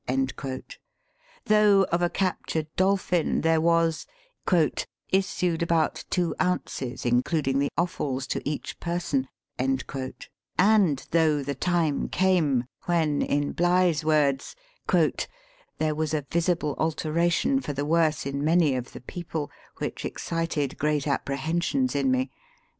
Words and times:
Though 1.45 1.83
of 1.91 2.01
a 2.01 2.09
captured 2.09 2.65
dolphin 2.75 3.41
there 3.41 3.61
was" 3.61 4.07
issued 5.11 5.61
about 5.61 6.05
two 6.09 6.33
ounces, 6.41 7.05
including 7.05 7.59
the 7.59 7.69
offals, 7.77 8.25
to 8.29 8.41
each 8.43 8.79
person;" 8.79 9.27
and 9.59 11.05
though 11.11 11.43
the 11.43 11.53
time 11.53 12.09
came, 12.09 12.63
when, 12.85 13.21
in 13.21 13.51
Bligh's 13.51 14.03
words," 14.03 14.55
there 15.77 15.93
was 15.93 16.15
a 16.15 16.25
visible 16.31 16.73
alteration 16.79 17.61
for 17.61 17.73
the 17.73 17.85
worse 17.85 18.25
in 18.25 18.43
many 18.43 18.73
of 18.73 18.93
the 18.93 19.01
people 19.01 19.51
which 19.77 20.03
excited 20.03 20.79
great 20.79 21.05
apprehensions 21.05 21.93
in 21.95 22.09
me. 22.09 22.31